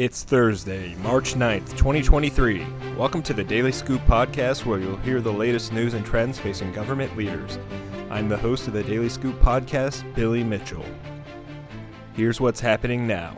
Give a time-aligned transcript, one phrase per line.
[0.00, 2.64] It's Thursday, March 9th, 2023.
[2.96, 6.72] Welcome to the Daily Scoop podcast, where you'll hear the latest news and trends facing
[6.72, 7.58] government leaders.
[8.08, 10.86] I'm the host of the Daily Scoop podcast, Billy Mitchell.
[12.14, 13.36] Here's what's happening now.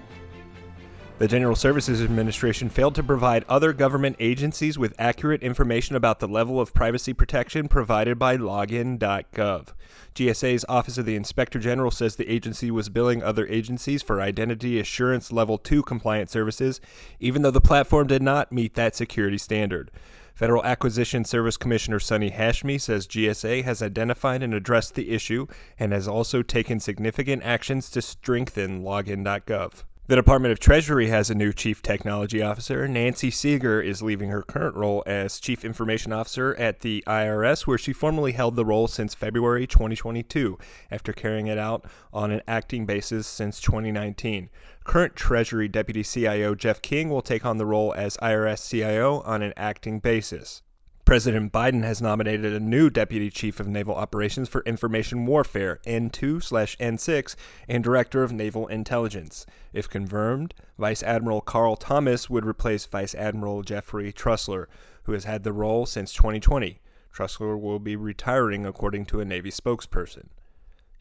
[1.22, 6.26] The General Services Administration failed to provide other government agencies with accurate information about the
[6.26, 9.68] level of privacy protection provided by login.gov.
[10.16, 14.80] GSA's Office of the Inspector General says the agency was billing other agencies for Identity
[14.80, 16.80] Assurance Level 2 compliant services,
[17.20, 19.92] even though the platform did not meet that security standard.
[20.34, 25.46] Federal Acquisition Service Commissioner Sonny Hashmi says GSA has identified and addressed the issue
[25.78, 29.84] and has also taken significant actions to strengthen login.gov.
[30.12, 32.86] The Department of Treasury has a new Chief Technology Officer.
[32.86, 37.78] Nancy Sieger is leaving her current role as Chief Information Officer at the IRS, where
[37.78, 40.58] she formerly held the role since February 2022,
[40.90, 44.50] after carrying it out on an acting basis since 2019.
[44.84, 49.40] Current Treasury Deputy CIO Jeff King will take on the role as IRS CIO on
[49.40, 50.60] an acting basis.
[51.04, 57.34] President Biden has nominated a new Deputy Chief of Naval Operations for Information Warfare, N2/N6,
[57.68, 59.44] and Director of Naval Intelligence.
[59.72, 64.66] If confirmed, Vice Admiral Karl Thomas would replace Vice Admiral Jeffrey Trussler,
[65.02, 66.80] who has had the role since 2020.
[67.12, 70.28] Trussler will be retiring, according to a Navy spokesperson.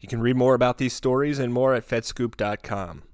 [0.00, 3.04] You can read more about these stories and more at fedscoop.com.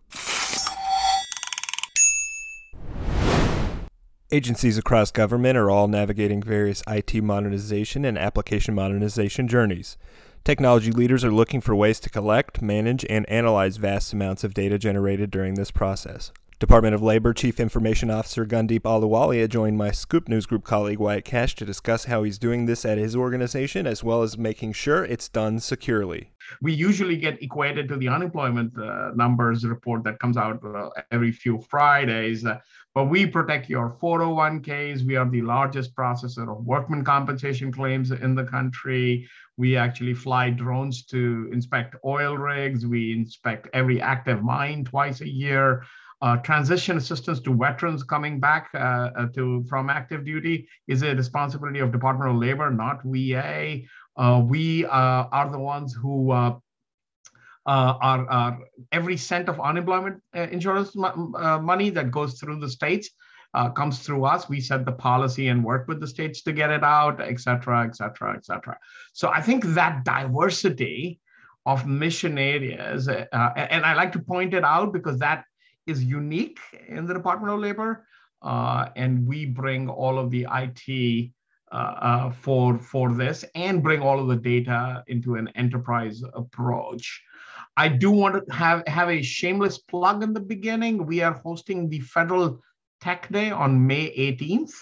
[4.31, 9.97] Agencies across government are all navigating various IT modernization and application modernization journeys.
[10.45, 14.79] Technology leaders are looking for ways to collect, manage, and analyze vast amounts of data
[14.79, 16.31] generated during this process.
[16.59, 21.25] Department of Labor Chief Information Officer Gundeep Ahluwalia joined my Scoop News Group colleague Wyatt
[21.25, 25.05] Kash to discuss how he's doing this at his organization, as well as making sure
[25.05, 26.33] it's done securely.
[26.61, 31.31] We usually get equated to the unemployment uh, numbers report that comes out uh, every
[31.31, 32.59] few Fridays, uh,
[32.95, 35.07] but we protect your 401ks.
[35.07, 39.29] We are the largest processor of workman compensation claims in the country.
[39.57, 42.87] We actually fly drones to inspect oil rigs.
[42.87, 45.85] We inspect every active mine twice a year
[46.21, 51.15] uh, transition assistance to veterans coming back uh, uh, to from active duty is a
[51.15, 53.81] responsibility of Department of Labor, not VA.
[54.17, 56.33] Uh, we uh, are the ones who
[57.69, 58.59] uh, are, are,
[58.93, 63.11] every cent of unemployment insurance money that goes through the states
[63.75, 64.49] comes through us.
[64.49, 67.85] We set the policy and work with the states to get it out, et cetera,
[67.87, 68.79] et cetera, et cetera.
[69.13, 71.21] So I think that diversity
[71.67, 73.29] of mission areas, and
[73.91, 75.45] I like to point it out because that
[75.87, 78.07] is unique in the Department of Labor,
[78.43, 81.33] uh, and we bring all of the IT
[81.71, 87.23] uh, uh, for for this and bring all of the data into an enterprise approach.
[87.79, 91.07] I do want to have have a shameless plug in the beginning.
[91.07, 92.61] We are hosting the Federal
[93.01, 94.75] Tech Day on May 18th.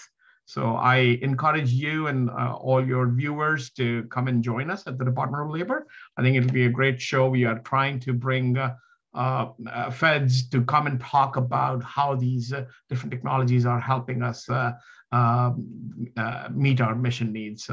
[0.45, 4.97] So I encourage you and uh, all your viewers to come and join us at
[4.97, 5.85] the Department of Labor.
[6.17, 7.29] I think it'll be a great show.
[7.29, 8.73] We are trying to bring uh,
[9.13, 14.49] uh, feds to come and talk about how these uh, different technologies are helping us
[14.49, 14.71] uh,
[15.11, 17.69] um, uh, meet our mission needs.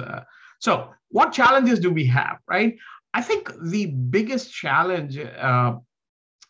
[0.64, 2.76] So, what challenges do we have, right?
[3.14, 5.76] I think the biggest challenge uh,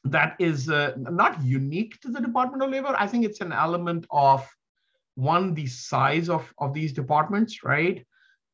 [0.04, 4.06] that is uh, not unique to the Department of Labor, I think it's an element
[4.10, 4.48] of
[5.14, 8.04] one, the size of, of these departments, right?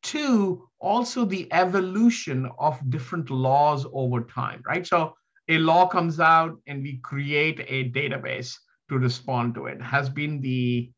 [0.02, 4.86] Two, also the evolution of different laws over time, right?
[4.86, 5.14] So
[5.48, 8.54] a law comes out and we create a database
[8.88, 10.90] to respond to it has been the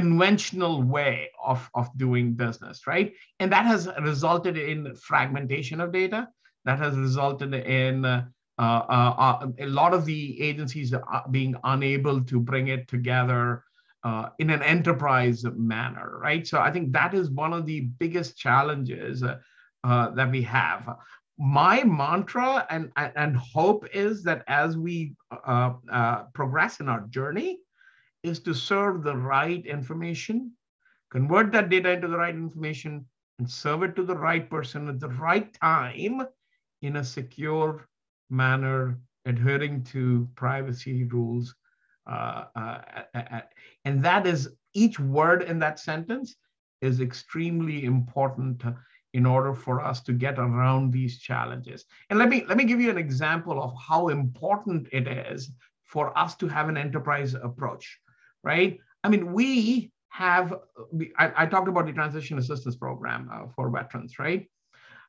[0.00, 3.12] conventional way of, of doing business, right?
[3.40, 6.28] And that has resulted in fragmentation of data.
[6.64, 8.26] That has resulted in uh,
[8.58, 10.92] uh, uh, a lot of the agencies
[11.30, 13.64] being unable to bring it together
[14.04, 16.46] uh, in an enterprise manner, right?
[16.46, 20.96] So I think that is one of the biggest challenges uh, that we have
[21.38, 25.14] my mantra and, and hope is that as we
[25.46, 27.60] uh, uh, progress in our journey
[28.22, 30.52] is to serve the right information
[31.10, 33.04] convert that data into the right information
[33.38, 36.26] and serve it to the right person at the right time
[36.82, 37.88] in a secure
[38.30, 41.54] manner adhering to privacy rules
[42.06, 43.40] uh, uh
[43.84, 46.36] and that is each word in that sentence
[46.80, 48.62] is extremely important
[49.14, 51.84] in order for us to get around these challenges.
[52.10, 55.50] And let me let me give you an example of how important it is
[55.84, 57.98] for us to have an enterprise approach,
[58.48, 58.78] right?
[59.04, 60.54] I mean, we have
[61.22, 64.48] I, I talked about the transition assistance program uh, for veterans, right?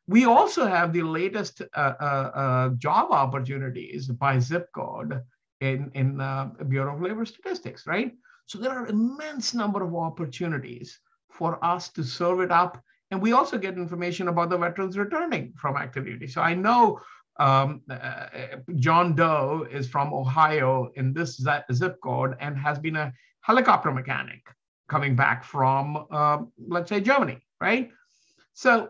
[0.07, 5.21] We also have the latest uh, uh, uh job opportunities by zip code
[5.61, 8.11] in, in uh, Bureau of Labor Statistics, right?
[8.45, 10.99] So there are immense number of opportunities
[11.29, 12.73] for us to serve it up.
[13.11, 16.27] And we also get information about the veterans returning from active duty.
[16.27, 16.99] So I know
[17.39, 18.27] um, uh,
[18.75, 21.41] John Doe is from Ohio in this
[21.73, 24.41] zip code and has been a helicopter mechanic
[24.89, 27.89] coming back from, uh, let's say, Germany, right?
[28.53, 28.89] So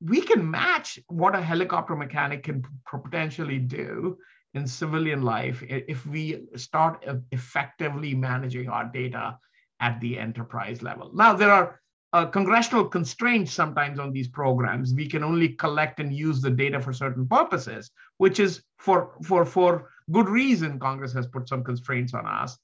[0.00, 4.18] we can match what a helicopter mechanic can potentially do
[4.54, 9.38] in civilian life if we start effectively managing our data
[9.80, 11.10] at the enterprise level.
[11.14, 11.80] Now, there are
[12.14, 14.94] uh, congressional constraints sometimes on these programs.
[14.94, 19.44] We can only collect and use the data for certain purposes, which is for, for,
[19.44, 22.56] for good reason, Congress has put some constraints on us,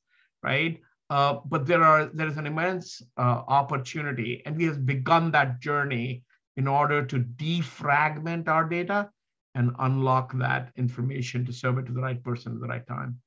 [0.44, 0.81] right?
[1.11, 5.61] Uh, but there are there is an immense uh, opportunity, and we have begun that
[5.61, 6.23] journey
[6.56, 9.11] in order to defragment our data
[9.56, 13.19] and unlock that information to serve it to the right person at the right time.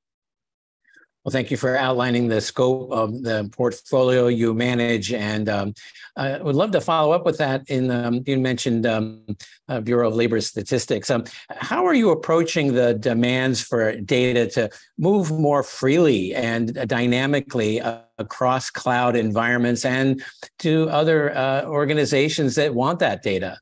[1.23, 5.73] Well, thank you for outlining the scope of the portfolio you manage, and um,
[6.17, 7.63] I would love to follow up with that.
[7.69, 9.23] In um, you mentioned um,
[9.69, 11.09] uh, Bureau of Labor Statistics.
[11.09, 17.79] Um, how are you approaching the demands for data to move more freely and dynamically
[17.79, 20.21] uh, across cloud environments and
[20.59, 23.57] to other uh, organizations that want that data?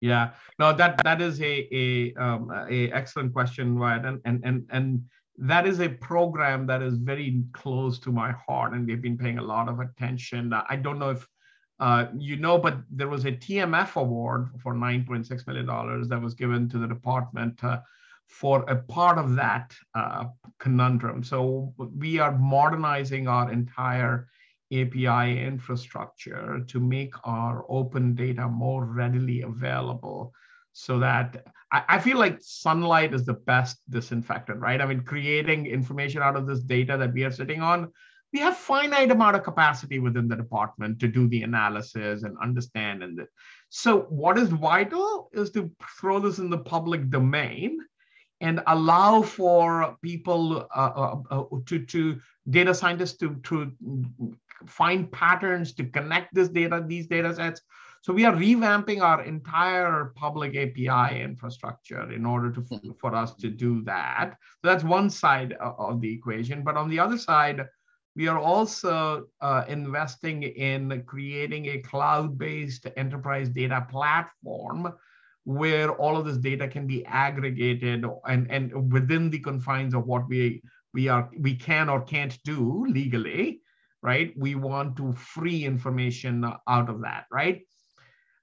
[0.00, 0.30] Yeah,
[0.60, 4.04] no, that that is a a, um, a excellent question, right?
[4.04, 5.02] And and and and
[5.38, 9.38] that is a program that is very close to my heart, and we've been paying
[9.38, 10.52] a lot of attention.
[10.52, 11.26] I don't know if
[11.78, 16.68] uh, you know, but there was a TMF award for $9.6 million that was given
[16.70, 17.80] to the department uh,
[18.26, 20.24] for a part of that uh,
[20.58, 21.22] conundrum.
[21.22, 24.28] So we are modernizing our entire
[24.72, 30.32] API infrastructure to make our open data more readily available
[30.72, 34.80] so that I, I, feel like sunlight is the best disinfectant, right?
[34.80, 37.92] I mean, creating information out of this data that we are sitting on,
[38.32, 43.02] we have finite amount of capacity within the department to do the analysis and understand.
[43.02, 43.26] And the,
[43.68, 47.78] so what is vital is to throw this in the public domain
[48.40, 52.20] and allow for people uh, uh, uh, to, to
[52.50, 53.72] data scientists to, to
[54.66, 57.62] find patterns to connect this data, these data sets.
[58.02, 62.90] So we are revamping our entire public API infrastructure in order to hmm.
[63.00, 64.36] for us to do that.
[64.62, 66.62] So that's one side of the equation.
[66.62, 67.66] But on the other side,
[68.14, 74.92] we are also uh, investing in creating a cloud-based enterprise data platform
[75.44, 80.28] where all of this data can be aggregated and, and within the confines of what
[80.28, 80.60] we
[80.92, 83.60] we are we can or can't do legally
[84.02, 87.62] right we want to free information out of that right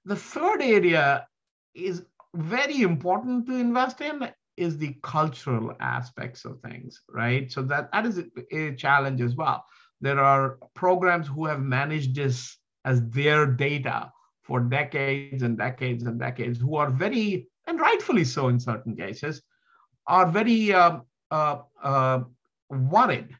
[0.04, 1.26] the third area
[1.74, 2.02] is
[2.34, 8.06] very important to invest in is the cultural aspects of things right so that that
[8.06, 8.22] is
[8.52, 9.64] a challenge as well
[10.00, 14.12] there are programs who have managed this as their data
[14.42, 19.42] for decades and decades and decades who are very, and rightfully so in certain cases,
[20.06, 20.98] are very uh,
[21.30, 22.20] uh, uh,
[22.68, 23.34] worried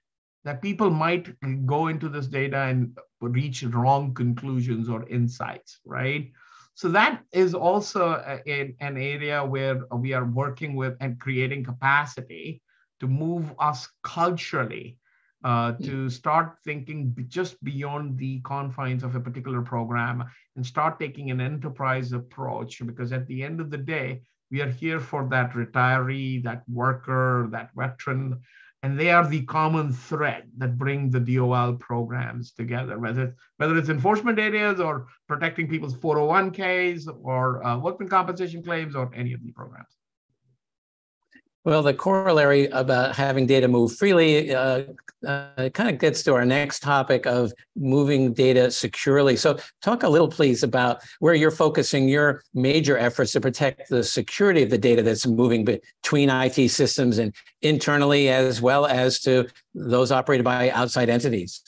[0.45, 1.29] that people might
[1.67, 6.31] go into this data and reach wrong conclusions or insights, right?
[6.75, 8.15] So that is also
[8.47, 12.63] a, an area where we are working with and creating capacity
[13.01, 14.99] to move us culturally
[15.45, 15.85] uh, hmm.
[15.85, 20.25] to start thinking just beyond the confines of a particular program
[20.57, 22.85] and start taking an enterprise approach.
[22.85, 27.49] Because at the end of the day, we are here for that retiree, that worker,
[27.51, 28.41] that veteran,
[28.85, 33.79] and they are the common thread that bring the DOL programs together, whether, it's, whether
[33.79, 39.43] it's enforcement areas or protecting people's 401ks or uh, workman compensation claims or any of
[39.43, 39.89] the programs.
[41.65, 44.83] Well, the corollary about having data move freely uh,
[45.27, 49.35] uh, kind of gets to our next topic of moving data securely.
[49.37, 54.05] So, talk a little, please, about where you're focusing your major efforts to protect the
[54.05, 59.49] security of the data that's moving between IT systems and internally, as well as to
[59.75, 61.63] those operated by outside entities.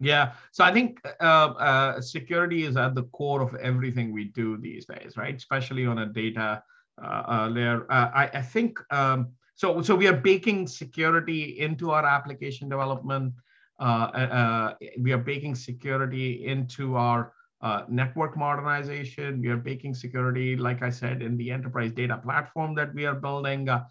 [0.00, 4.56] Yeah, so I think uh, uh security is at the core of everything we do
[4.56, 5.36] these days, right?
[5.36, 6.62] Especially on a data
[7.02, 7.90] uh, uh, layer.
[7.90, 9.82] Uh, I, I, think um, so.
[9.82, 13.34] So we are baking security into our application development.
[13.80, 19.40] we are baking security into our uh, network modernization.
[19.40, 23.14] We are baking security, like I said, in the enterprise data platform that we are
[23.14, 23.68] building.
[23.68, 23.84] Uh,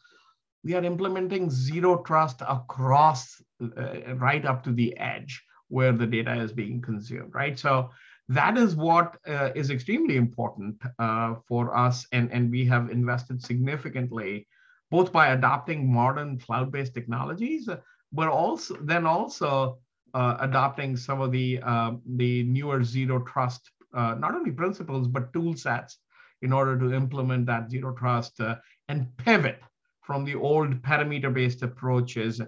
[0.63, 6.33] we are implementing zero trust across uh, right up to the edge where the data
[6.33, 7.59] is being consumed, right?
[7.59, 7.89] So
[8.29, 13.41] that is what uh, is extremely important uh, for us and, and we have invested
[13.41, 14.47] significantly
[14.89, 17.67] both by adopting modern cloud-based technologies,
[18.11, 19.77] but also then also
[20.13, 25.33] uh, adopting some of the uh, the newer zero trust uh, not only principles but
[25.33, 25.99] tool sets
[26.41, 28.55] in order to implement that zero trust uh,
[28.87, 29.59] and pivot
[30.01, 32.41] from the old parameter based approaches.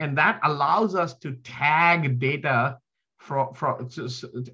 [0.00, 2.78] And that allows us to tag data
[3.24, 3.88] from, from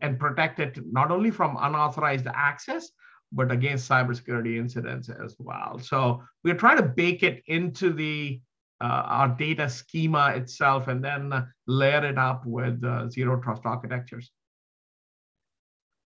[0.00, 2.90] and protect it not only from unauthorized access
[3.32, 5.78] but against cybersecurity incidents as well.
[5.78, 8.40] So we're trying to bake it into the
[8.80, 11.32] uh, our data schema itself and then
[11.66, 14.30] layer it up with uh, zero trust architectures.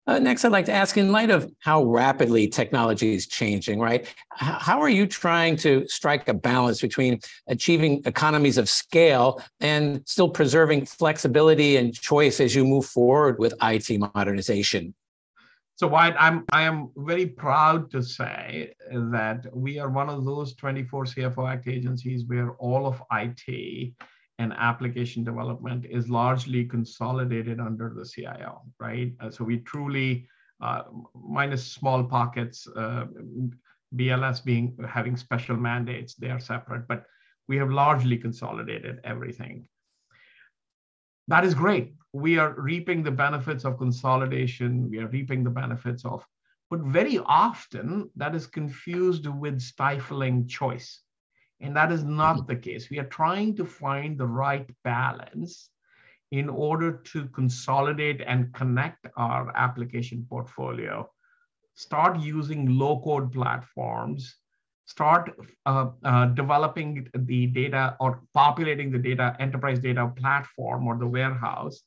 [0.08, 4.08] Uh, next, I'd like to ask in light of how rapidly technology is changing, right?
[4.30, 10.30] How are you trying to strike a balance between achieving economies of scale and still
[10.30, 14.94] preserving flexibility and choice as you move forward with IT modernization?
[15.78, 20.56] So Wyatt, I'm I am very proud to say that we are one of those
[20.56, 23.94] 24 CFO Act agencies where all of IT
[24.39, 29.13] and application development is largely consolidated under the CIO, right?
[29.20, 30.27] Uh, so we truly,
[30.62, 33.06] uh, minus small pockets, uh,
[33.96, 37.06] BLS being having special mandates, they are separate, but
[37.48, 39.68] we have largely consolidated everything.
[41.27, 46.06] That is great we are reaping the benefits of consolidation, we are reaping the benefits
[46.06, 46.25] of,
[46.70, 51.01] but very often that is confused with stifling choice.
[51.62, 52.90] And that is not the case.
[52.90, 55.70] We are trying to find the right balance
[56.32, 61.10] in order to consolidate and connect our application portfolio,
[61.76, 64.36] start using low code platforms,
[64.86, 65.32] start
[65.66, 71.84] uh, uh, developing the data or populating the data, enterprise data platform or the warehouse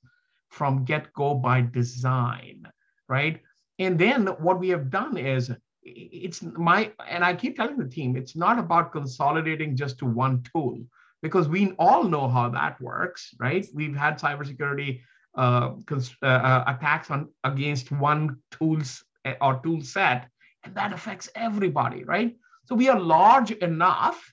[0.51, 2.67] from get go by design,
[3.09, 3.41] right?
[3.79, 5.51] And then what we have done is
[5.97, 10.42] it's my, and I keep telling the team, it's not about consolidating just to one
[10.52, 10.80] tool
[11.23, 13.66] because we all know how that works, right?
[13.75, 15.00] We've had cybersecurity
[15.37, 20.28] uh, uh, uh, attacks on against one tools eh, or tool set,
[20.64, 22.37] and that affects everybody, right?
[22.66, 24.33] So we are large enough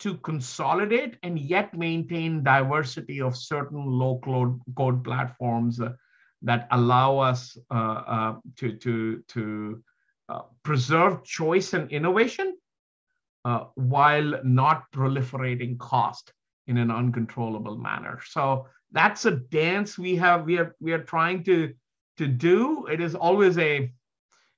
[0.00, 5.92] to consolidate and yet maintain diversity of certain low code, platforms uh,
[6.42, 9.82] that allow us uh, uh, to, to, to
[10.30, 12.56] uh, preserve choice and innovation
[13.44, 16.32] uh, while not proliferating cost
[16.68, 18.20] in an uncontrollable manner.
[18.24, 21.74] So that's a dance we have we are we are trying to
[22.18, 22.86] to do.
[22.86, 23.90] It is always a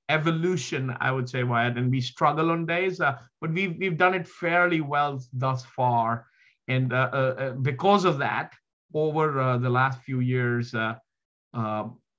[0.08, 4.14] evolution, I would say, Wyatt, and we struggle on days, uh, but we've we've done
[4.14, 6.26] it fairly well thus far,
[6.68, 8.52] and uh, uh, because of that,
[8.92, 10.74] over the last few years,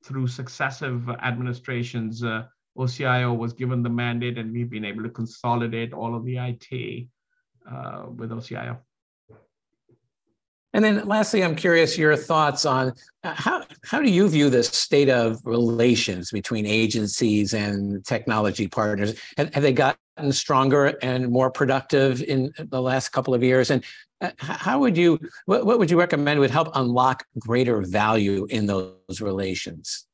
[0.05, 2.23] through successive administrations,
[2.77, 7.07] OCIO was given the mandate, and we've been able to consolidate all of the IT
[8.17, 8.79] with OCIO.
[10.73, 14.63] And then lastly, I'm curious your thoughts on uh, how, how do you view the
[14.63, 19.15] state of relations between agencies and technology partners?
[19.37, 23.69] Have, have they gotten stronger and more productive in the last couple of years?
[23.69, 23.83] And
[24.21, 28.65] uh, how would you, what, what would you recommend would help unlock greater value in
[28.65, 30.07] those relations?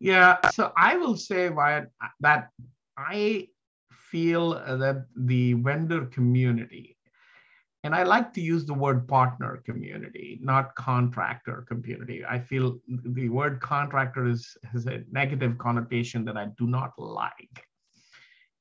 [0.00, 1.90] Yeah, so I will say Wyatt,
[2.20, 2.48] that
[2.96, 3.48] I
[3.90, 6.96] feel that the vendor community
[7.82, 12.22] and I like to use the word partner community, not contractor community.
[12.28, 17.64] I feel the word contractor is, has a negative connotation that I do not like.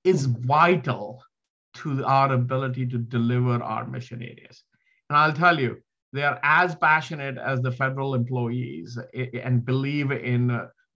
[0.06, 1.22] Is vital
[1.76, 4.64] to our ability to deliver our mission areas.
[5.10, 5.78] And I'll tell you,
[6.14, 10.50] they are as passionate as the federal employees eh, eh, and believe in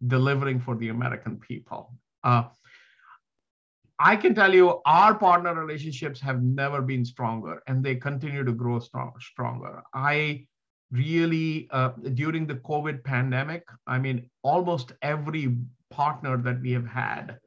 [0.07, 1.93] delivering for the American people.
[2.24, 2.43] Uh,
[4.00, 8.51] I can tell you our partner relationships have never been stronger and they continue to
[8.51, 9.81] grow strong, stronger.
[9.93, 10.45] I
[10.91, 15.57] really, uh, during the COVID pandemic, I mean, almost every
[15.89, 17.38] partner that we have had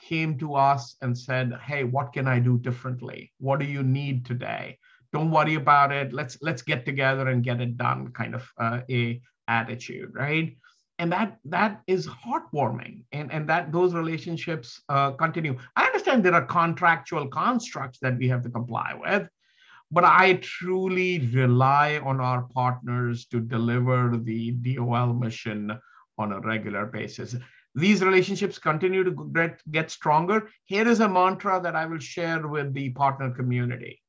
[0.00, 3.32] came to us and said, Hey, what can I do differently?
[3.38, 4.78] What do you need today?
[5.12, 6.12] Don't worry about it.
[6.12, 10.56] Let's let's get together and get it done kind of uh, a attitude, right?
[11.00, 13.02] And that that is heartwarming.
[13.12, 15.58] And and that those relationships uh, continue.
[15.74, 19.28] I understand there are contractual constructs that we have to comply with
[19.92, 25.76] but i truly rely on our partners to deliver the dol mission
[26.20, 27.34] on a regular basis.
[27.74, 30.50] These relationships continue to get, get stronger.
[30.64, 34.02] Here is a mantra that i will share with the partner community.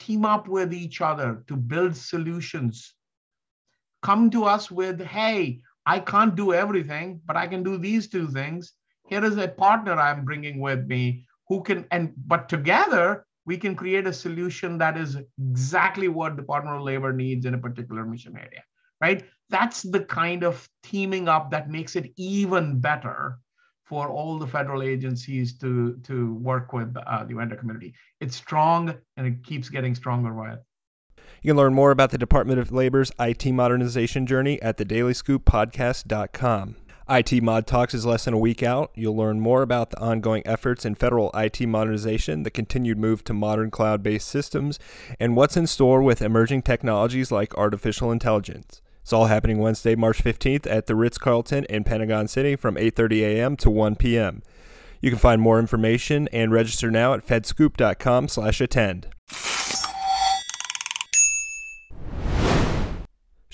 [0.00, 2.94] Team up with each other to build solutions.
[4.02, 8.28] Come to us with hey I can't do everything, but I can do these two
[8.28, 8.72] things.
[9.08, 13.76] Here is a partner I'm bringing with me who can, and but together we can
[13.76, 18.04] create a solution that is exactly what the Department of Labor needs in a particular
[18.04, 18.62] mission area,
[19.00, 19.24] right?
[19.50, 23.38] That's the kind of teaming up that makes it even better
[23.84, 27.94] for all the federal agencies to, to work with uh, the vendor community.
[28.20, 30.60] It's strong and it keeps getting stronger with
[31.44, 36.76] You can learn more about the Department of Labor's IT modernization journey at thedailyscooppodcast.com.
[37.10, 38.90] IT Mod Talks is less than a week out.
[38.94, 43.34] You'll learn more about the ongoing efforts in federal IT modernization, the continued move to
[43.34, 44.78] modern cloud based systems,
[45.20, 48.80] and what's in store with emerging technologies like artificial intelligence.
[49.02, 53.56] It's all happening Wednesday, March 15th at the Ritz-Carlton in Pentagon City from 8:30 a.m.
[53.58, 54.42] to 1 p.m.
[55.02, 59.08] You can find more information and register now at fedscoop.com/attend.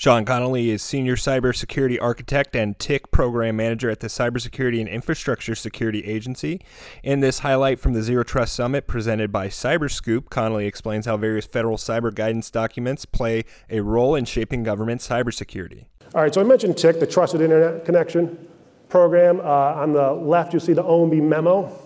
[0.01, 5.53] Sean Connelly is Senior Cybersecurity Architect and TIC Program Manager at the Cybersecurity and Infrastructure
[5.53, 6.59] Security Agency.
[7.03, 11.45] In this highlight from the Zero Trust Summit presented by Cyberscoop, Connelly explains how various
[11.45, 15.85] federal cyber guidance documents play a role in shaping government cybersecurity.
[16.15, 18.47] All right, so I mentioned TIC, the Trusted Internet Connection
[18.89, 19.39] Program.
[19.39, 21.79] Uh, on the left, you see the OMB memo.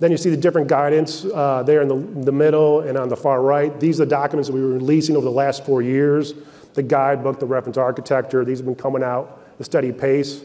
[0.00, 3.16] Then you see the different guidance uh, there in the, the middle and on the
[3.18, 3.78] far right.
[3.78, 6.32] These are the documents that we were releasing over the last four years
[6.74, 8.44] the guidebook, the reference architecture.
[8.44, 10.42] These have been coming out at a steady pace.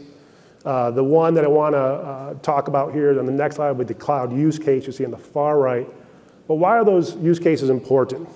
[0.66, 3.72] Uh, the one that I want to uh, talk about here on the next slide
[3.72, 5.88] with the cloud use case you see on the far right.
[6.48, 8.28] But why are those use cases important?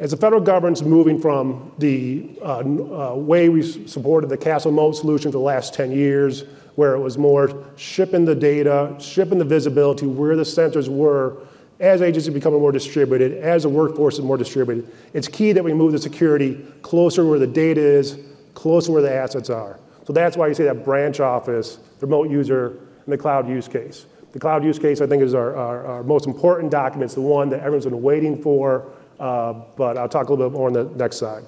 [0.00, 4.96] As the federal government's moving from the uh, uh way we supported the castle moat
[4.96, 9.44] solution for the last 10 years, where it was more shipping the data, shipping the
[9.44, 11.36] visibility, where the sensors were,
[11.80, 15.72] as agencies become more distributed, as the workforce is more distributed, it's key that we
[15.72, 18.18] move the security closer where the data is,
[18.54, 19.80] closer where the assets are.
[20.06, 24.06] So that's why you see that branch office, remote user, and the cloud use case.
[24.32, 27.08] The cloud use case, I think, is our, our, our most important document.
[27.08, 30.56] It's the one that everyone's been waiting for, uh, but I'll talk a little bit
[30.56, 31.44] more on the next slide.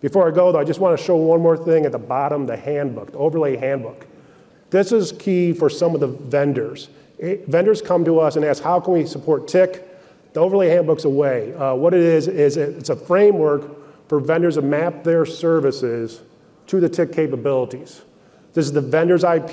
[0.00, 2.46] Before I go, though, I just want to show one more thing at the bottom,
[2.46, 4.06] the handbook, the overlay handbook.
[4.70, 6.88] This is key for some of the vendors
[7.22, 9.88] vendors come to us and ask, how can we support TIC?
[10.32, 11.54] The overlay handbook's a way.
[11.54, 16.22] Uh, what it is, is it's a framework for vendors to map their services
[16.66, 18.02] to the TIC capabilities.
[18.54, 19.52] This is the vendor's IP.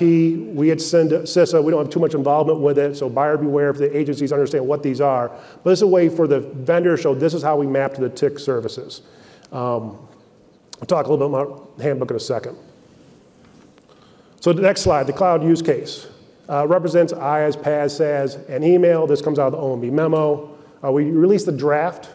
[0.54, 3.78] We at CISA, we don't have too much involvement with it, so buyer beware if
[3.78, 5.28] the agencies understand what these are.
[5.28, 7.94] But this is a way for the vendor to show this is how we map
[7.94, 9.02] to the TIC services.
[9.52, 9.96] Um,
[10.80, 12.56] I'll talk a little bit about handbook in a second.
[14.40, 16.06] So the next slide, the cloud use case
[16.50, 19.06] uh, represents IaaS, PaaS, SaaS, and email.
[19.06, 20.56] This comes out of the OMB memo.
[20.82, 22.10] Uh, we released the draft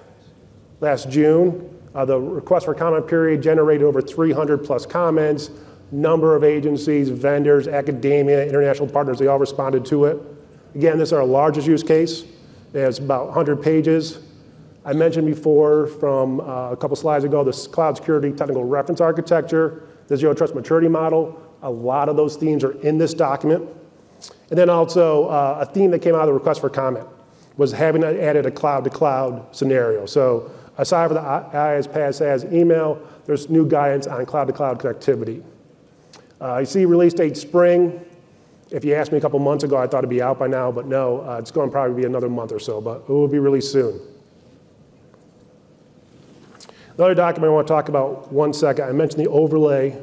[0.81, 1.71] last June.
[1.95, 5.51] Uh, the request for comment period generated over 300 plus comments.
[5.91, 10.21] Number of agencies, vendors, academia, international partners, they all responded to it.
[10.73, 12.25] Again, this is our largest use case.
[12.73, 14.19] It's about 100 pages.
[14.83, 19.87] I mentioned before from uh, a couple slides ago, this cloud security technical reference architecture,
[20.07, 21.41] the zero trust maturity model.
[21.61, 23.69] A lot of those themes are in this document.
[24.49, 27.07] And then also uh, a theme that came out of the request for comment
[27.57, 30.05] was having added a cloud-to-cloud scenario.
[30.05, 35.43] So aside from the IaaS, PaaS, email, there's new guidance on cloud-to-cloud connectivity.
[36.41, 38.03] Uh, you see release date spring.
[38.71, 40.71] If you asked me a couple months ago, I thought it'd be out by now,
[40.71, 43.27] but no, uh, it's going to probably be another month or so, but it will
[43.27, 44.01] be released soon.
[46.97, 48.85] Another document I want to talk about one second.
[48.85, 50.01] I mentioned the overlay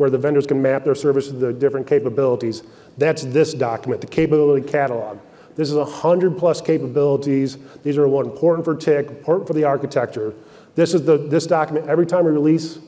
[0.00, 2.62] where the vendors can map their services to the different capabilities.
[2.96, 5.18] That's this document, the capability catalog.
[5.56, 7.58] This is 100 plus capabilities.
[7.82, 10.32] These are important for TIC, important for the architecture.
[10.74, 12.78] This is the, this document, every time we release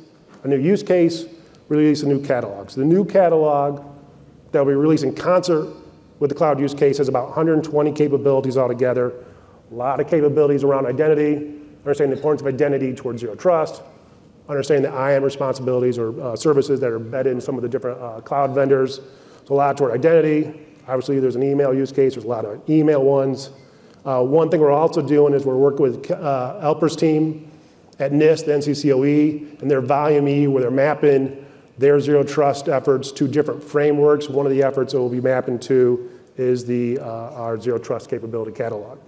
[0.42, 1.26] a new use case,
[1.68, 2.70] release a new catalog.
[2.70, 3.84] So the new catalog
[4.52, 5.68] that we release in concert
[6.18, 9.12] with the cloud use case has about 120 capabilities altogether.
[9.70, 13.82] A lot of capabilities around identity, understanding the importance of identity towards zero trust,
[14.52, 18.00] understanding the IAM responsibilities or uh, services that are embedded in some of the different
[18.00, 19.00] uh, cloud vendors,
[19.46, 20.66] so a lot toward identity.
[20.86, 22.14] Obviously, there's an email use case.
[22.14, 23.50] There's a lot of email ones.
[24.04, 27.50] Uh, one thing we're also doing is we're working with uh, team
[27.98, 31.44] at NIST, the NCCOE, and their Volume E, where they're mapping
[31.78, 34.28] their zero trust efforts to different frameworks.
[34.28, 38.10] One of the efforts that we'll be mapping to is the, uh, our zero trust
[38.10, 38.98] capability catalog.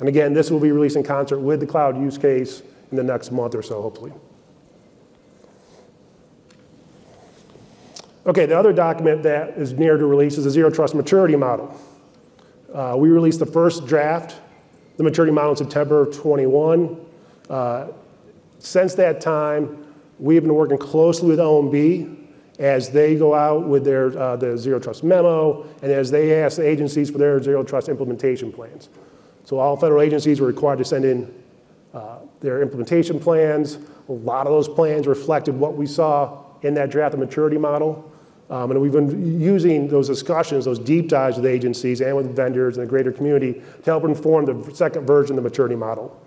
[0.00, 3.02] And again, this will be released in concert with the cloud use case in the
[3.02, 4.12] next month or so, hopefully.
[8.26, 11.72] Okay, the other document that is near to release is the Zero Trust Maturity Model.
[12.74, 14.40] Uh, we released the first draft,
[14.96, 17.00] the maturity model in September of 21.
[17.48, 17.86] Uh,
[18.58, 19.86] since that time,
[20.18, 22.16] we've been working closely with OMB
[22.58, 26.56] as they go out with their uh, the Zero Trust memo and as they ask
[26.56, 28.88] the agencies for their Zero Trust implementation plans.
[29.44, 31.32] So all federal agencies were required to send in
[31.94, 33.78] uh, their implementation plans.
[34.08, 38.12] A lot of those plans reflected what we saw in that draft of maturity model.
[38.48, 42.76] Um, and we've been using those discussions, those deep dives with agencies and with vendors
[42.76, 46.20] and the greater community to help inform the second version of the maturity model.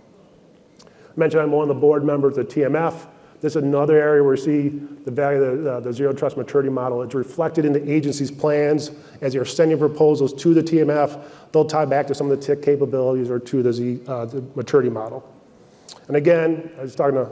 [0.85, 3.07] I mentioned I'm one of the board members of TMF.
[3.41, 6.35] This is another area where we see the value of the, uh, the zero trust
[6.35, 7.01] maturity model.
[7.03, 11.23] It's reflected in the agency's plans as you're sending proposals to the TMF.
[11.53, 14.43] They'll tie back to some of the TIC capabilities or to the, Z, uh, the
[14.55, 15.23] maturity model.
[16.07, 17.29] And again, I was talking to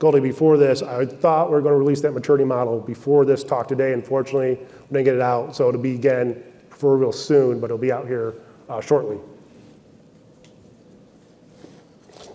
[0.00, 3.44] Goldie before this, I thought we were going to release that maturity model before this
[3.44, 3.92] talk today.
[3.92, 7.76] Unfortunately, we didn't get it out, so it'll be again for real soon, but it'll
[7.76, 8.32] be out here
[8.70, 9.18] uh, shortly.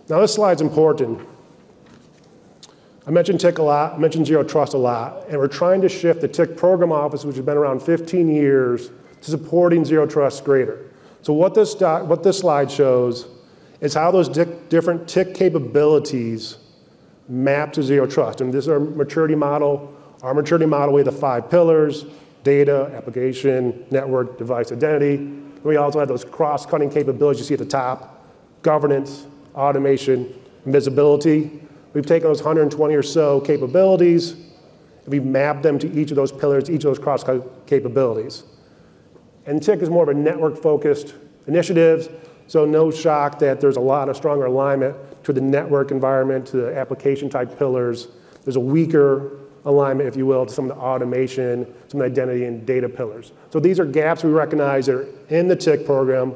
[0.08, 1.28] Now, this slide's important.
[3.08, 5.90] I mentioned TIC a lot, I mentioned Zero Trust a lot, and we're trying to
[5.90, 10.44] shift the TIC program office, which has been around 15 years, to supporting Zero Trust
[10.44, 10.86] greater.
[11.24, 13.28] So what this, doc, what this slide shows
[13.82, 16.58] is how those different TIC capabilities
[17.28, 18.42] map to Zero Trust.
[18.42, 19.94] And this is our maturity model.
[20.22, 22.06] Our maturity model, we have the five pillars,
[22.44, 25.18] data, application, network, device, identity.
[25.64, 28.24] We also have those cross-cutting capabilities you see at the top,
[28.62, 30.34] governance, automation,
[30.66, 31.60] visibility.
[31.94, 36.32] We've taken those 120 or so capabilities, and we've mapped them to each of those
[36.32, 38.44] pillars, each of those cross-cut capabilities.
[39.46, 41.16] And TIC is more of a network-focused
[41.48, 46.46] initiative, so no shock that there's a lot of stronger alignment to the network environment,
[46.48, 48.08] to the application type pillars.
[48.44, 52.22] There's a weaker alignment, if you will, to some of the automation, some of the
[52.22, 53.32] identity and data pillars.
[53.50, 56.36] So these are gaps we recognize that are in the TIC program.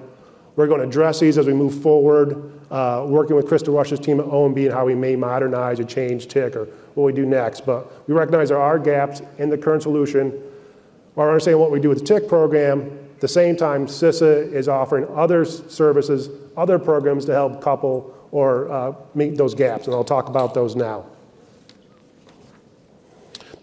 [0.56, 4.20] We're going to address these as we move forward, uh, working with Chris DeRusha's team
[4.20, 7.66] at OMB and how we may modernize or change TIC or what we do next.
[7.66, 10.32] But we recognize there are gaps in the current solution.
[11.14, 14.70] While understanding what we do with the TIC program, at the same time, CISA is
[14.70, 20.06] offering other services, other programs to help couple or uh, meet those gaps, and I'll
[20.06, 21.06] talk about those now.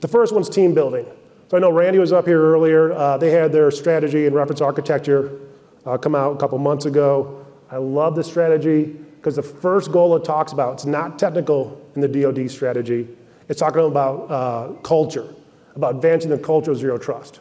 [0.02, 1.06] The first one's team building.
[1.48, 2.92] So I know Randy was up here earlier.
[2.92, 5.40] Uh, they had their strategy and reference architecture
[5.86, 7.42] uh, come out a couple months ago.
[7.70, 12.02] I love the strategy because the first goal it talks about, it's not technical in
[12.02, 13.08] the DoD strategy.
[13.48, 15.34] It's talking about uh, culture,
[15.74, 17.40] about advancing the culture of zero trust.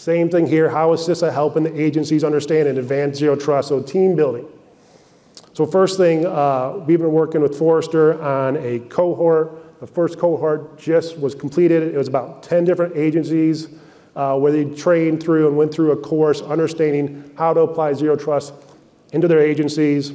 [0.00, 0.70] Same thing here.
[0.70, 3.68] How is CISA helping the agencies understand and advance zero trust?
[3.68, 4.46] So team building.
[5.52, 9.78] So first thing, uh, we've been working with Forrester on a cohort.
[9.78, 11.82] The first cohort just was completed.
[11.82, 13.68] It was about 10 different agencies
[14.16, 18.16] uh, where they trained through and went through a course understanding how to apply zero
[18.16, 18.54] trust
[19.12, 20.14] into their agencies.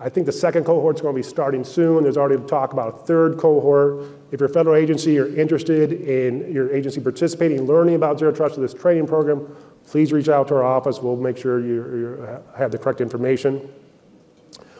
[0.00, 2.02] I think the second cohort is going to be starting soon.
[2.02, 4.04] There's already talk about a third cohort.
[4.32, 8.58] If you're a federal agency, you're interested in your agency participating, learning about zero trust
[8.58, 9.54] with this training program,
[9.86, 11.00] please reach out to our office.
[11.00, 13.68] We'll make sure you, have the correct information.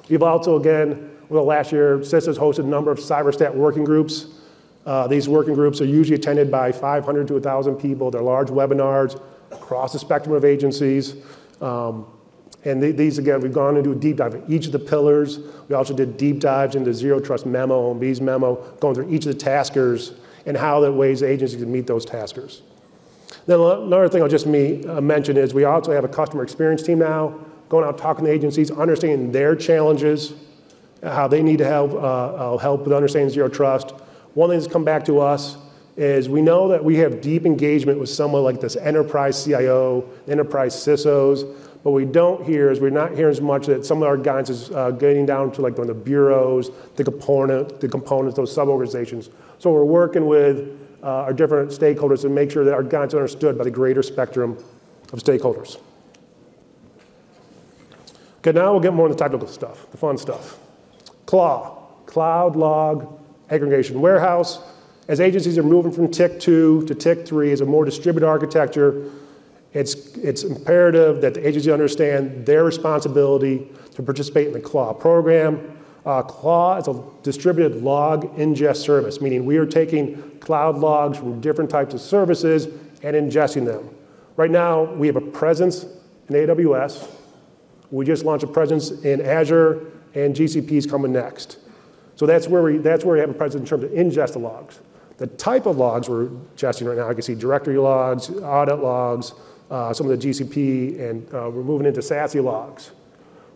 [0.09, 3.85] We've also, again, over the last year, CISA has hosted a number of CyberStat working
[3.85, 4.27] groups.
[4.85, 8.11] Uh, these working groups are usually attended by 500 to 1,000 people.
[8.11, 11.17] They're large webinars across the spectrum of agencies.
[11.61, 12.07] Um,
[12.65, 15.39] and these, again, we've gone into a deep dive in each of the pillars.
[15.69, 19.27] We also did deep dives into Zero Trust memo, and OMB's memo, going through each
[19.27, 20.13] of the taskers
[20.47, 22.63] and how that ways agencies can meet those taskers.
[23.47, 26.99] Then another thing I'll just uh, mention is we also have a customer experience team
[26.99, 30.35] now going out talking to agencies, understanding their challenges,
[31.03, 33.91] how they need to help, uh, uh, help with understanding zero trust.
[34.35, 35.57] One thing that's come back to us
[35.97, 40.75] is we know that we have deep engagement with someone like this enterprise CIO, enterprise
[40.75, 44.17] CISOs, but we don't hear is we're not hearing as much that some of our
[44.17, 49.29] guidance is uh, getting down to like the bureaus, the component, the components, those sub-organizations.
[49.59, 53.19] So we're working with uh, our different stakeholders to make sure that our guidance is
[53.19, 54.57] understood by the greater spectrum
[55.13, 55.79] of stakeholders.
[58.39, 60.59] Okay, now we'll get more into technical stuff, the fun stuff.
[61.27, 63.21] CLAW, Cloud Log
[63.51, 64.59] Aggregation Warehouse.
[65.07, 69.11] As agencies are moving from TIC 2 to TIC 3 as a more distributed architecture,
[69.75, 75.77] it's, it's imperative that the agency understand their responsibility to participate in the CLAW program.
[76.07, 81.41] Uh, CLAW is a distributed log ingest service, meaning we are taking cloud logs from
[81.41, 82.67] different types of services
[83.03, 83.91] and ingesting them.
[84.37, 85.85] Right now, we have a presence
[86.29, 87.11] in AWS,
[87.91, 91.59] we just launched a presence in Azure, and GCP is coming next.
[92.17, 94.39] So that's where we, that's where we have a presence in terms of ingest the
[94.39, 94.81] logs.
[95.19, 99.33] The type of logs we're ingesting right now, I can see directory logs, audit logs,
[99.71, 102.93] uh, some of the GCP, and uh, we're moving into SASE logs.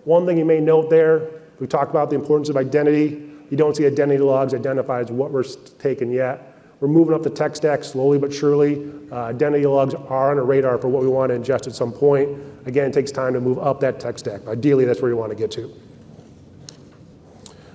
[0.05, 1.29] One thing you may note there,
[1.61, 3.23] we talked about the importance of identity.
[3.51, 5.45] You don't see identity logs identified as what we're
[5.79, 6.55] taking yet.
[6.81, 8.91] We're moving up the tech stack slowly but surely.
[9.11, 11.93] Uh, identity logs are on a radar for what we want to ingest at some
[11.93, 12.39] point.
[12.67, 14.43] Again, it takes time to move up that tech stack.
[14.45, 15.75] But Ideally, that's where you want to get to.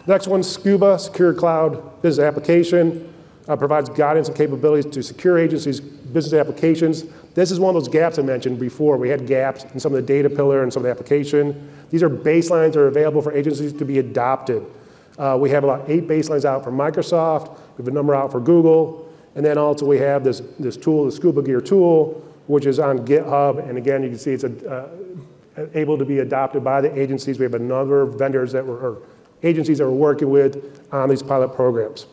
[0.07, 3.09] Next one, Scuba, Secure Cloud Business Application.
[3.45, 5.81] Uh, provides guidance and capabilities to secure agencies'
[6.13, 7.03] business applications.
[7.33, 8.97] This is one of those gaps I mentioned before.
[8.97, 11.69] We had gaps in some of the data pillar and some of the application.
[11.89, 14.65] These are baselines that are available for agencies to be adopted.
[15.17, 17.57] Uh, we have about eight baselines out for Microsoft.
[17.77, 19.11] We have a number out for Google.
[19.35, 22.99] And then also we have this, this tool, the Scuba Gear tool, which is on
[23.05, 23.67] GitHub.
[23.67, 27.39] And again, you can see it's a, uh, able to be adopted by the agencies.
[27.39, 29.01] We have a number of vendors that were, or
[29.43, 32.07] agencies that we're working with on these pilot programs.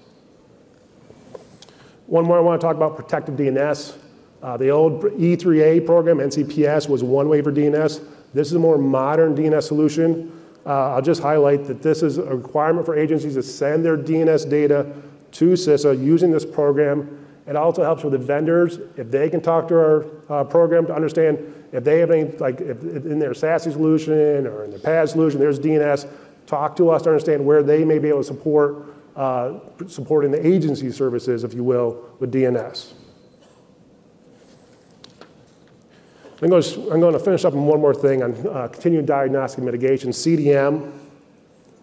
[2.11, 3.96] One more I want to talk about protective DNS.
[4.42, 8.05] Uh, the old E3A program, NCPS, was one way for DNS.
[8.35, 10.33] This is a more modern DNS solution.
[10.66, 14.51] Uh, I'll just highlight that this is a requirement for agencies to send their DNS
[14.51, 14.92] data
[15.31, 17.25] to CISA using this program.
[17.46, 20.92] It also helps with the vendors if they can talk to our uh, program to
[20.92, 21.38] understand
[21.70, 25.61] if they have any, like in their SASE solution or in their PAS solution, there's
[25.61, 26.11] DNS,
[26.49, 30.46] talk to us to understand where they may be able to support uh, supporting the
[30.46, 32.92] agency services, if you will, with DNS.
[36.42, 39.05] I'm going, to, I'm going to finish up on one more thing on uh, continuing
[39.05, 40.90] diagnostic mitigation, CDM.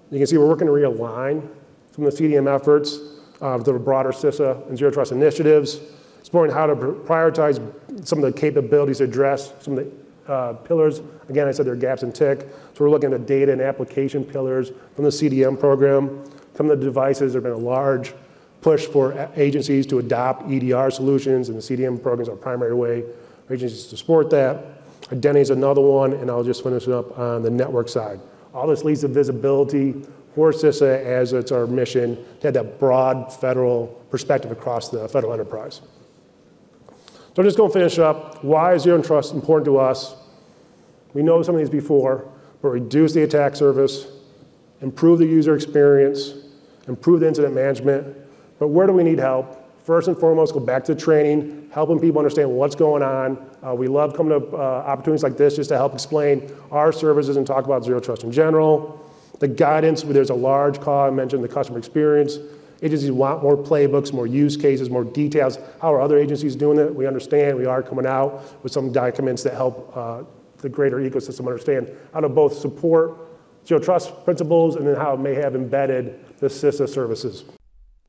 [0.10, 1.48] You can see we're working to realign
[1.94, 3.00] some of the CDM efforts
[3.42, 5.80] uh, the broader CISA and Zero Trust initiatives,
[6.20, 7.62] exploring how to prioritize
[8.06, 11.02] some of the capabilities to address some of the uh, pillars.
[11.30, 13.62] Again, I said there are gaps in TIC, so we're looking at the data and
[13.62, 16.24] application pillars from the CDM program.
[16.58, 18.16] Some of the devices, there have been a large
[18.62, 23.04] push for agencies to adopt EDR solutions, and the CDM programs are our primary way
[23.46, 24.66] for agencies to support that.
[25.12, 28.20] Identity is another one, and I'll just finish it up on the network side.
[28.56, 29.94] All this leads to visibility
[30.34, 35.34] for CISA as it's our mission to have that broad federal perspective across the federal
[35.34, 35.82] enterprise.
[36.88, 38.44] So I'm just going to finish up.
[38.44, 40.16] Why is Zero Trust important to us?
[41.14, 42.28] We know some of these before,
[42.64, 44.08] but reduce the attack surface,
[44.82, 46.34] improve the user experience,
[46.88, 48.16] improve the incident management.
[48.60, 49.64] But where do we need help?
[49.84, 53.38] First and foremost, go back to training, helping people understand what's going on.
[53.66, 57.38] Uh, we love coming to uh, opportunities like this just to help explain our services
[57.38, 59.02] and talk about zero trust in general.
[59.40, 62.38] The guidance, there's a large call, I mentioned the customer experience.
[62.82, 65.58] Agencies want more playbooks, more use cases, more details.
[65.82, 66.94] How are other agencies doing it?
[66.94, 70.24] We understand we are coming out with some documents that help uh,
[70.58, 73.27] the greater ecosystem understand how to both support
[73.68, 77.44] zero trust principles and then how it may have embedded the CISA services.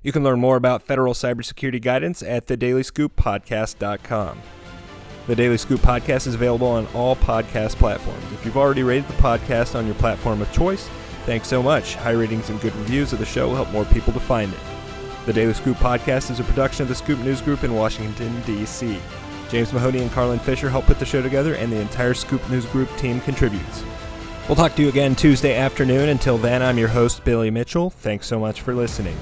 [0.00, 4.40] You can learn more about federal cybersecurity guidance at thedailyscooppodcast.com.
[5.26, 8.24] The Daily Scoop podcast is available on all podcast platforms.
[8.32, 10.88] If you've already rated the podcast on your platform of choice,
[11.26, 11.96] thanks so much.
[11.96, 14.60] High ratings and good reviews of the show will help more people to find it.
[15.26, 18.98] The Daily Scoop podcast is a production of the Scoop News Group in Washington, D.C.
[19.50, 22.64] James Mahoney and Carlin Fisher help put the show together, and the entire Scoop News
[22.66, 23.82] Group team contributes.
[24.48, 26.08] We'll talk to you again Tuesday afternoon.
[26.08, 27.90] Until then, I'm your host, Billy Mitchell.
[27.90, 29.14] Thanks so much for listening.